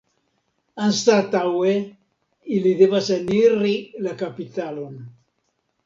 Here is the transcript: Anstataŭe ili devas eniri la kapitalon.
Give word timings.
Anstataŭe 0.85 1.75
ili 2.57 2.73
devas 2.83 3.13
eniri 3.21 3.79
la 4.09 4.19
kapitalon. 4.25 5.03